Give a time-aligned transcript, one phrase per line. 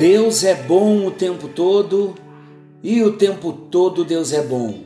[0.00, 2.14] Deus é bom o tempo todo
[2.82, 4.82] e o tempo todo Deus é bom.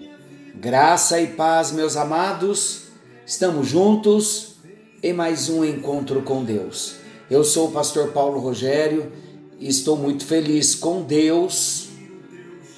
[0.56, 2.86] Graça e paz, meus amados,
[3.24, 4.56] estamos juntos
[5.00, 6.96] em mais um encontro com Deus.
[7.30, 9.12] Eu sou o pastor Paulo Rogério
[9.60, 11.90] e estou muito feliz com Deus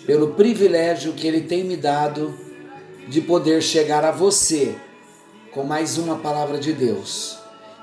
[0.05, 2.39] pelo privilégio que Ele tem me dado
[3.09, 4.75] de poder chegar a você
[5.53, 7.39] com mais uma palavra de Deus.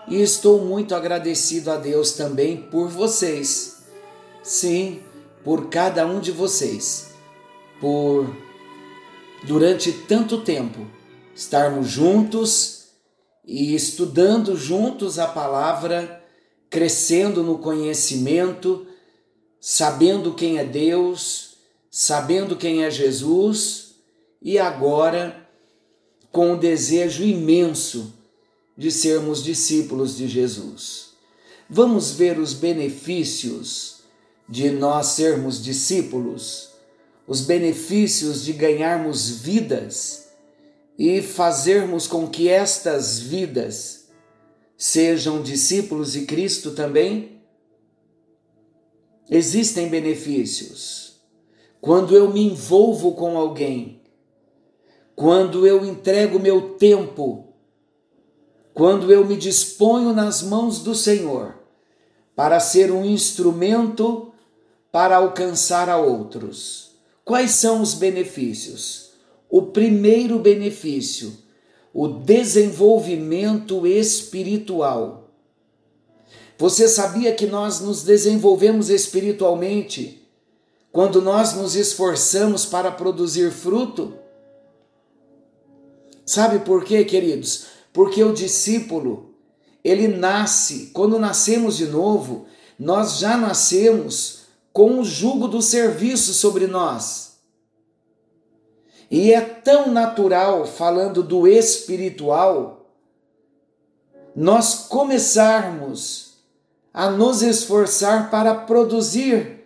[0.08, 3.73] E estou muito agradecido a Deus também por vocês.
[4.44, 5.02] Sim,
[5.42, 7.12] por cada um de vocês.
[7.80, 8.36] Por
[9.44, 10.86] durante tanto tempo
[11.34, 12.88] estarmos juntos
[13.46, 16.24] e estudando juntos a palavra,
[16.70, 18.86] crescendo no conhecimento,
[19.60, 21.56] sabendo quem é Deus,
[21.90, 23.96] sabendo quem é Jesus
[24.42, 25.48] e agora
[26.32, 28.14] com o desejo imenso
[28.78, 31.12] de sermos discípulos de Jesus.
[31.70, 34.03] Vamos ver os benefícios
[34.48, 36.70] de nós sermos discípulos,
[37.28, 40.28] os benefícios de ganharmos vidas
[40.98, 44.10] e fazermos com que estas vidas
[44.78, 47.42] sejam discípulos de Cristo também?
[49.30, 51.22] Existem benefícios.
[51.80, 54.02] Quando eu me envolvo com alguém,
[55.16, 57.54] quando eu entrego meu tempo,
[58.74, 61.56] quando eu me disponho nas mãos do Senhor
[62.36, 64.33] para ser um instrumento
[64.94, 66.92] para alcançar a outros.
[67.26, 69.14] Quais são os benefícios?
[69.50, 71.36] O primeiro benefício,
[71.92, 75.32] o desenvolvimento espiritual.
[76.60, 80.22] Você sabia que nós nos desenvolvemos espiritualmente
[80.92, 84.14] quando nós nos esforçamos para produzir fruto?
[86.24, 87.66] Sabe por quê, queridos?
[87.92, 89.34] Porque o discípulo,
[89.84, 92.46] ele nasce, quando nascemos de novo,
[92.78, 94.43] nós já nascemos
[94.74, 97.38] com o jugo do serviço sobre nós.
[99.10, 102.88] E é tão natural, falando do espiritual,
[104.36, 106.34] nós começarmos
[106.92, 109.64] a nos esforçar para produzir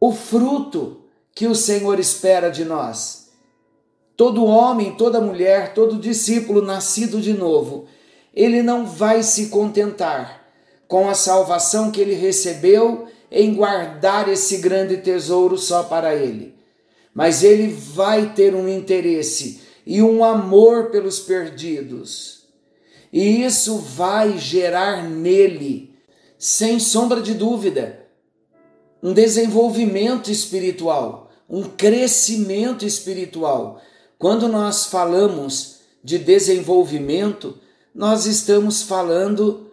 [0.00, 3.30] o fruto que o Senhor espera de nós.
[4.16, 7.86] Todo homem, toda mulher, todo discípulo nascido de novo,
[8.34, 10.44] ele não vai se contentar
[10.88, 16.54] com a salvação que ele recebeu em guardar esse grande tesouro só para ele.
[17.14, 22.44] Mas ele vai ter um interesse e um amor pelos perdidos.
[23.12, 25.94] E isso vai gerar nele,
[26.38, 28.04] sem sombra de dúvida,
[29.02, 33.80] um desenvolvimento espiritual, um crescimento espiritual.
[34.18, 37.58] Quando nós falamos de desenvolvimento,
[37.94, 39.70] nós estamos falando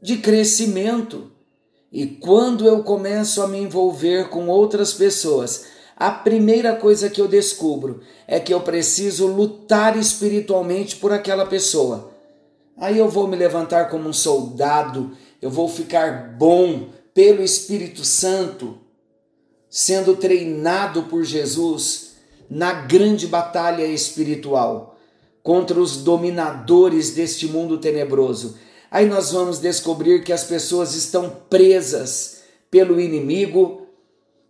[0.00, 1.30] de crescimento.
[1.92, 5.66] E quando eu começo a me envolver com outras pessoas,
[5.96, 12.10] a primeira coisa que eu descubro é que eu preciso lutar espiritualmente por aquela pessoa.
[12.76, 18.78] Aí eu vou me levantar como um soldado, eu vou ficar bom pelo Espírito Santo,
[19.70, 22.16] sendo treinado por Jesus
[22.50, 24.98] na grande batalha espiritual
[25.42, 28.58] contra os dominadores deste mundo tenebroso.
[28.90, 33.86] Aí nós vamos descobrir que as pessoas estão presas pelo inimigo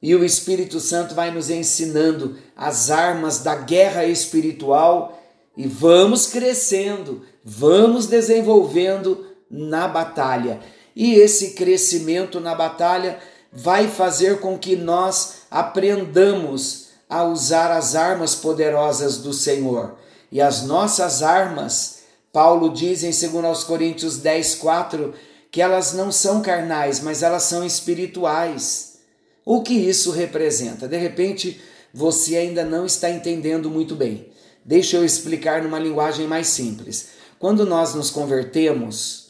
[0.03, 5.23] e o Espírito Santo vai nos ensinando as armas da guerra espiritual
[5.57, 10.61] e vamos crescendo, vamos desenvolvendo na batalha.
[10.95, 13.19] E esse crescimento na batalha
[13.53, 19.97] vai fazer com que nós aprendamos a usar as armas poderosas do Senhor.
[20.31, 21.96] E as nossas armas,
[22.37, 25.15] Paulo diz em 2 Coríntios 10, 4,
[25.51, 28.99] que elas não são carnais, mas elas são espirituais.
[29.43, 30.87] O que isso representa?
[30.87, 31.59] De repente,
[31.95, 34.29] você ainda não está entendendo muito bem.
[34.63, 37.09] Deixa eu explicar numa linguagem mais simples.
[37.39, 39.29] Quando nós nos convertemos,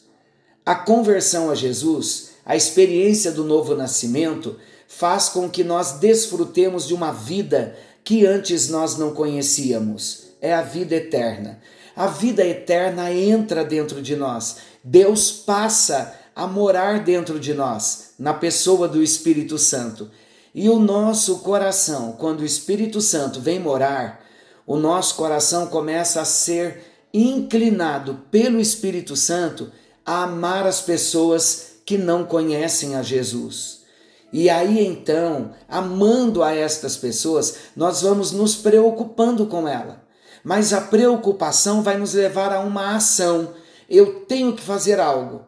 [0.64, 4.56] a conversão a Jesus, a experiência do novo nascimento,
[4.88, 10.25] faz com que nós desfrutemos de uma vida que antes nós não conhecíamos.
[10.41, 11.61] É a vida eterna.
[11.96, 14.58] A vida eterna entra dentro de nós.
[14.84, 20.10] Deus passa a morar dentro de nós, na pessoa do Espírito Santo.
[20.54, 24.20] E o nosso coração, quando o Espírito Santo vem morar,
[24.66, 26.84] o nosso coração começa a ser
[27.14, 29.72] inclinado pelo Espírito Santo
[30.04, 33.84] a amar as pessoas que não conhecem a Jesus.
[34.31, 40.06] E aí então, amando a estas pessoas, nós vamos nos preocupando com ela.
[40.48, 43.52] Mas a preocupação vai nos levar a uma ação.
[43.90, 45.44] Eu tenho que fazer algo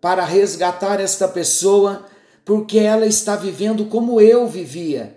[0.00, 2.04] para resgatar esta pessoa,
[2.44, 5.16] porque ela está vivendo como eu vivia.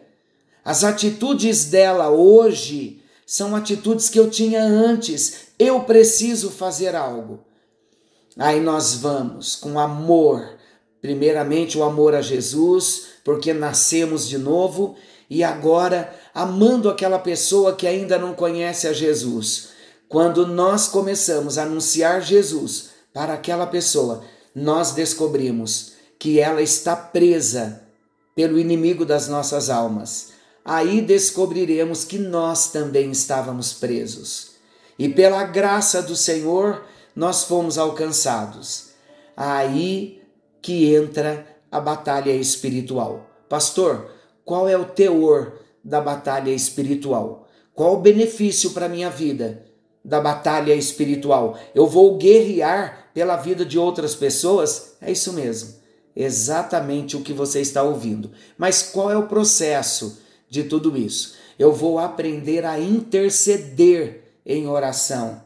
[0.64, 5.48] As atitudes dela hoje são atitudes que eu tinha antes.
[5.58, 7.40] Eu preciso fazer algo.
[8.38, 10.48] Aí nós vamos com amor,
[11.02, 14.96] primeiramente o amor a Jesus, porque nascemos de novo,
[15.28, 19.70] e agora amando aquela pessoa que ainda não conhece a Jesus.
[20.10, 24.24] Quando nós começamos a anunciar Jesus para aquela pessoa,
[24.56, 27.84] nós descobrimos que ela está presa
[28.36, 30.34] pelo inimigo das nossas almas.
[30.66, 34.52] Aí descobriremos que nós também estávamos presos.
[34.98, 36.84] E pela graça do Senhor,
[37.16, 38.90] nós fomos alcançados.
[39.36, 40.22] Aí
[40.62, 43.28] que entra a batalha espiritual.
[43.50, 44.10] Pastor,
[44.46, 47.48] qual é o teor da batalha espiritual?
[47.74, 49.66] Qual o benefício para a minha vida
[50.04, 51.58] da batalha espiritual?
[51.74, 54.96] Eu vou guerrear pela vida de outras pessoas?
[55.02, 55.76] É isso mesmo.
[56.16, 58.32] Exatamente o que você está ouvindo.
[58.58, 60.20] Mas qual é o processo
[60.50, 61.36] de tudo isso?
[61.58, 65.42] Eu vou aprender a interceder em oração.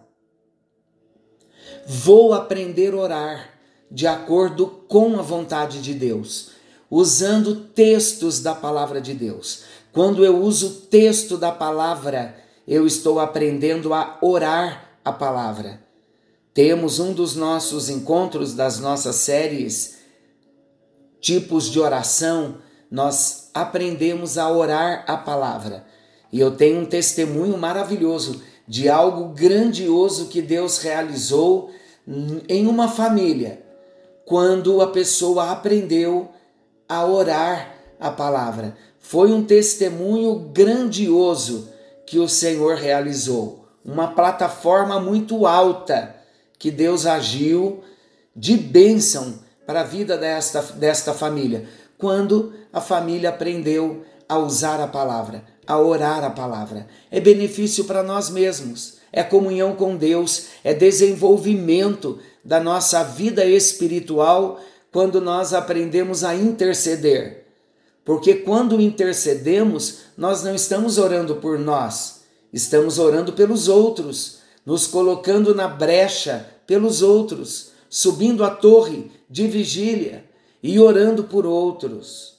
[1.86, 3.50] Vou aprender a orar
[3.90, 6.52] de acordo com a vontade de Deus,
[6.90, 9.64] usando textos da palavra de Deus.
[9.98, 12.36] Quando eu uso o texto da palavra,
[12.68, 15.82] eu estou aprendendo a orar a palavra.
[16.54, 19.98] Temos um dos nossos encontros das nossas séries
[21.20, 22.60] tipos de oração,
[22.92, 25.84] nós aprendemos a orar a palavra.
[26.32, 31.72] E eu tenho um testemunho maravilhoso de algo grandioso que Deus realizou
[32.48, 33.64] em uma família
[34.28, 36.30] quando a pessoa aprendeu
[36.88, 38.78] a orar a palavra.
[39.10, 41.70] Foi um testemunho grandioso
[42.06, 46.14] que o Senhor realizou, uma plataforma muito alta
[46.60, 47.86] que Deus agiu
[48.36, 54.88] de bênção para a vida desta, desta família, quando a família aprendeu a usar a
[54.88, 56.86] palavra, a orar a palavra.
[57.10, 64.60] É benefício para nós mesmos, é comunhão com Deus, é desenvolvimento da nossa vida espiritual
[64.92, 67.47] quando nós aprendemos a interceder.
[68.08, 72.22] Porque quando intercedemos, nós não estamos orando por nós,
[72.54, 80.24] estamos orando pelos outros, nos colocando na brecha pelos outros, subindo a torre de vigília
[80.64, 82.38] e orando por outros.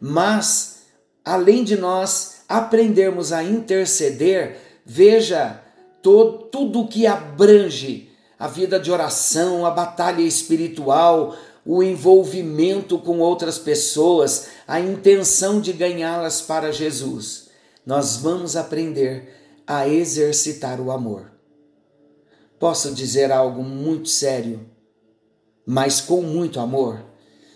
[0.00, 0.84] Mas,
[1.22, 4.56] além de nós aprendermos a interceder,
[4.86, 5.62] veja
[6.00, 13.58] todo, tudo que abrange a vida de oração, a batalha espiritual, o envolvimento com outras
[13.58, 17.48] pessoas, a intenção de ganhá-las para Jesus.
[17.84, 19.34] Nós vamos aprender
[19.66, 21.30] a exercitar o amor.
[22.58, 24.66] Posso dizer algo muito sério,
[25.64, 27.04] mas com muito amor?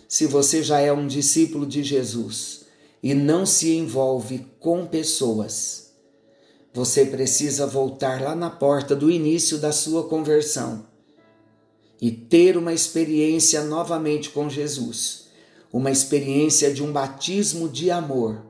[0.07, 2.65] Se você já é um discípulo de Jesus
[3.01, 5.91] e não se envolve com pessoas,
[6.73, 10.94] você precisa voltar lá na porta do início da sua conversão
[12.01, 15.27] e ter uma experiência novamente com Jesus,
[15.71, 18.41] uma experiência de um batismo de amor,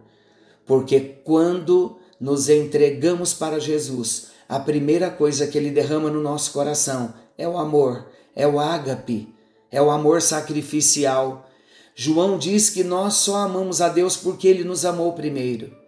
[0.65, 7.13] porque quando nos entregamos para Jesus, a primeira coisa que ele derrama no nosso coração
[7.37, 9.27] é o amor, é o ágape,
[9.71, 11.49] é o amor sacrificial.
[11.93, 15.85] João diz que nós só amamos a Deus porque ele nos amou primeiro.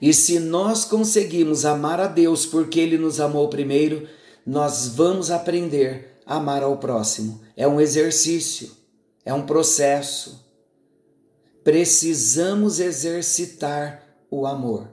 [0.00, 4.06] E se nós conseguimos amar a Deus porque Ele nos amou primeiro,
[4.46, 7.40] nós vamos aprender amar ao próximo.
[7.56, 8.70] É um exercício,
[9.24, 10.44] é um processo.
[11.62, 14.88] Precisamos exercitar o amor.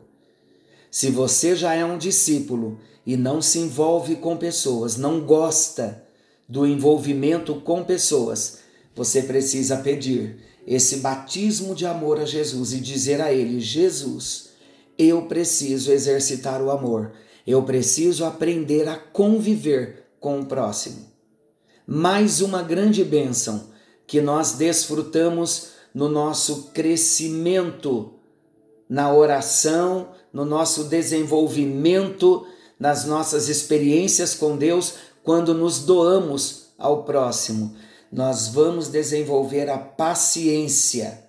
[0.92, 6.04] Se você já é um discípulo e não se envolve com pessoas, não gosta
[6.48, 8.60] do envolvimento com pessoas,
[8.96, 10.38] você precisa pedir
[10.68, 14.50] esse batismo de amor a Jesus e dizer a Ele: Jesus,
[14.98, 17.14] eu preciso exercitar o amor.
[17.46, 21.13] Eu preciso aprender a conviver com o próximo.
[21.86, 23.70] Mais uma grande bênção
[24.08, 28.14] que nós desfrutamos no nosso crescimento
[28.94, 32.46] na oração, no nosso desenvolvimento,
[32.80, 37.76] nas nossas experiências com Deus, quando nos doamos ao próximo.
[38.12, 41.24] Nós vamos desenvolver a paciência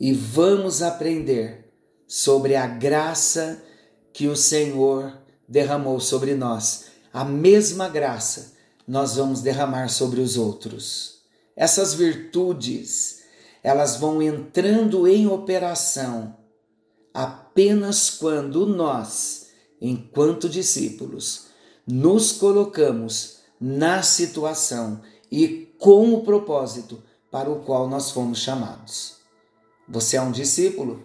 [0.00, 1.70] e vamos aprender
[2.06, 3.62] sobre a graça
[4.10, 6.91] que o Senhor derramou sobre nós.
[7.12, 8.54] A mesma graça,
[8.88, 11.20] nós vamos derramar sobre os outros.
[11.54, 13.22] Essas virtudes,
[13.62, 16.36] elas vão entrando em operação
[17.12, 19.48] apenas quando nós,
[19.80, 21.48] enquanto discípulos,
[21.86, 29.16] nos colocamos na situação e com o propósito para o qual nós fomos chamados.
[29.86, 31.02] Você é um discípulo?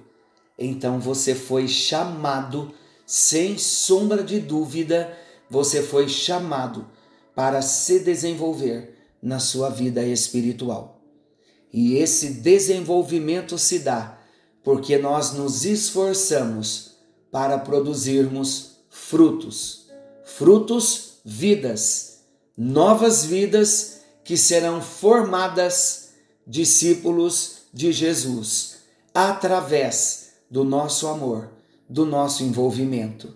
[0.58, 2.74] Então você foi chamado,
[3.06, 5.16] sem sombra de dúvida,
[5.50, 6.88] você foi chamado
[7.36, 11.01] para se desenvolver na sua vida espiritual.
[11.72, 14.18] E esse desenvolvimento se dá
[14.63, 16.98] porque nós nos esforçamos
[17.32, 19.88] para produzirmos frutos,
[20.25, 22.20] frutos, vidas,
[22.58, 26.10] novas vidas que serão formadas
[26.46, 28.77] discípulos de Jesus
[29.13, 31.50] através do nosso amor,
[31.88, 33.34] do nosso envolvimento.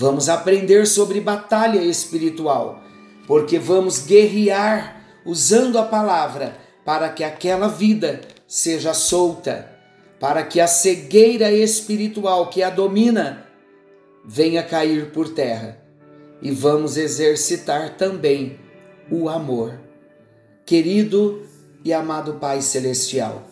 [0.00, 2.82] Vamos aprender sobre batalha espiritual
[3.26, 9.70] porque vamos guerrear usando a palavra para que aquela vida seja solta,
[10.18, 13.46] para que a cegueira espiritual que a domina
[14.24, 15.78] venha cair por terra.
[16.40, 18.58] E vamos exercitar também
[19.10, 19.78] o amor.
[20.64, 21.42] Querido
[21.84, 23.42] e amado Pai Celestial,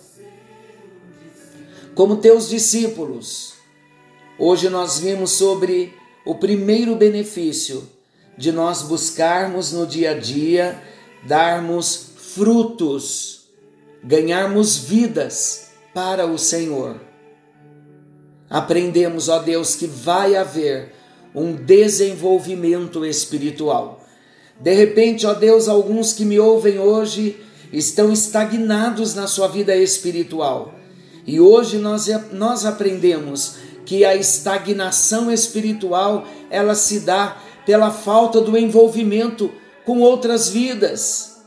[1.95, 3.52] como teus discípulos,
[4.38, 5.98] hoje nós vimos sobre
[6.28, 7.88] o primeiro benefício
[8.37, 10.78] de nós buscarmos no dia a dia
[11.26, 13.49] darmos frutos,
[14.04, 17.00] ganharmos vidas para o Senhor.
[18.50, 20.92] Aprendemos, ó Deus, que vai haver
[21.35, 24.04] um desenvolvimento espiritual.
[24.61, 27.40] De repente, ó Deus, alguns que me ouvem hoje
[27.73, 30.75] estão estagnados na sua vida espiritual.
[31.26, 33.56] E hoje nós, nós aprendemos
[33.88, 39.50] que a estagnação espiritual ela se dá pela falta do envolvimento
[39.87, 41.38] com outras vidas.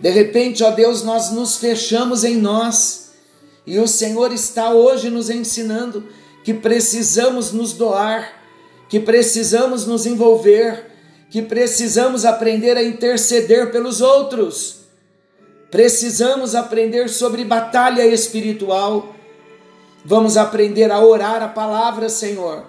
[0.00, 3.12] De repente, ó Deus, nós nos fechamos em nós
[3.64, 6.08] e o Senhor está hoje nos ensinando
[6.42, 8.32] que precisamos nos doar,
[8.88, 10.90] que precisamos nos envolver,
[11.30, 14.80] que precisamos aprender a interceder pelos outros.
[15.70, 19.14] Precisamos aprender sobre batalha espiritual.
[20.04, 22.64] Vamos aprender a orar a palavra, Senhor.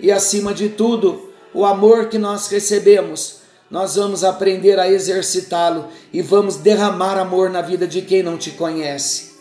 [0.00, 6.22] E acima de tudo, o amor que nós recebemos, nós vamos aprender a exercitá-lo e
[6.22, 9.32] vamos derramar amor na vida de quem não te conhece.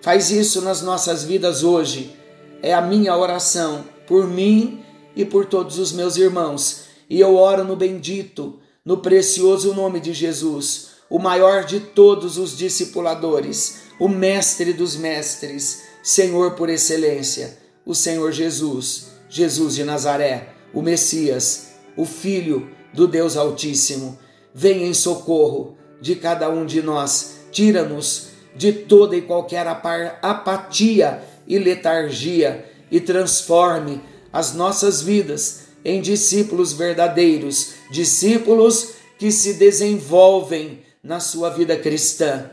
[0.00, 2.16] Faz isso nas nossas vidas hoje.
[2.62, 6.84] É a minha oração por mim e por todos os meus irmãos.
[7.08, 12.56] E eu oro no bendito, no precioso nome de Jesus, o maior de todos os
[12.56, 20.82] discipuladores, o mestre dos mestres, Senhor por excelência, o Senhor Jesus, Jesus de Nazaré o
[20.82, 24.18] Messias, o Filho do Deus Altíssimo.
[24.54, 31.58] Vem em socorro de cada um de nós, tira-nos de toda e qualquer apatia e
[31.58, 34.02] letargia e transforme
[34.32, 42.50] as nossas vidas em discípulos verdadeiros, discípulos que se desenvolvem na sua vida cristã.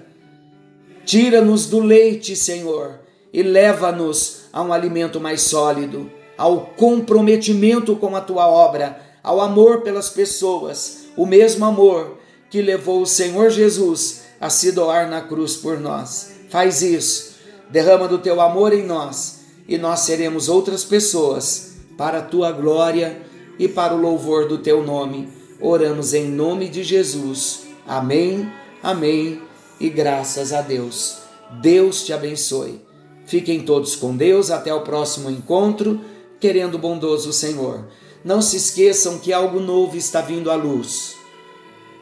[1.06, 3.00] Tira-nos do leite, Senhor,
[3.38, 9.82] e leva-nos a um alimento mais sólido ao comprometimento com a tua obra, ao amor
[9.82, 12.18] pelas pessoas, o mesmo amor
[12.50, 16.32] que levou o Senhor Jesus a se doar na cruz por nós.
[16.50, 17.36] Faz isso,
[17.70, 23.22] derrama do teu amor em nós e nós seremos outras pessoas para a tua glória
[23.60, 25.30] e para o louvor do teu nome.
[25.62, 27.68] Oramos em nome de Jesus.
[27.86, 28.52] Amém,
[28.82, 29.40] amém
[29.80, 31.20] e graças a Deus.
[31.62, 32.87] Deus te abençoe.
[33.28, 34.50] Fiquem todos com Deus.
[34.50, 36.02] Até o próximo encontro
[36.40, 37.86] querendo o bondoso Senhor.
[38.24, 41.16] Não se esqueçam que algo novo está vindo à luz.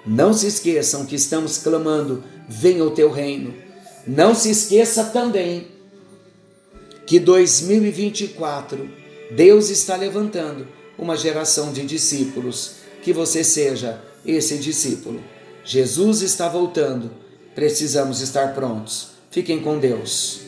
[0.05, 3.53] Não se esqueçam que estamos clamando: venha o teu reino.
[4.07, 5.67] Não se esqueça também
[7.07, 8.89] que 2024
[9.31, 10.67] Deus está levantando
[10.97, 12.85] uma geração de discípulos.
[13.01, 15.21] Que você seja esse discípulo.
[15.63, 17.11] Jesus está voltando.
[17.53, 19.09] Precisamos estar prontos.
[19.29, 20.44] Fiquem com Deus.